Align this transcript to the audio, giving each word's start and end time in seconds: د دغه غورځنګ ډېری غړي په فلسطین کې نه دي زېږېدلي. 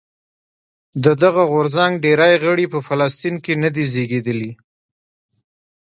د 1.03 1.05
دغه 1.23 1.43
غورځنګ 1.51 1.93
ډېری 2.05 2.33
غړي 2.43 2.65
په 2.73 2.79
فلسطین 2.87 3.35
کې 3.43 3.53
نه 3.63 3.69
دي 3.75 3.85
زېږېدلي. 3.93 4.51